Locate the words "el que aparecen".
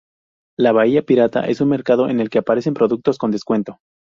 2.19-2.73